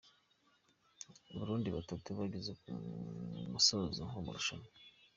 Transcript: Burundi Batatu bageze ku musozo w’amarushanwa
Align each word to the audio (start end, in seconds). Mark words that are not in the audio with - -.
Burundi 1.37 1.67
Batatu 1.77 2.09
bageze 2.19 2.51
ku 2.61 2.69
musozo 3.51 4.01
w’amarushanwa 4.13 4.69